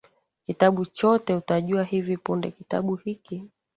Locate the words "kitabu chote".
0.47-1.35